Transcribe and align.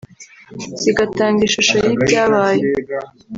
zigatanga 0.81 1.41
ishusho 1.47 1.75
y'ibyabaye 1.85 2.63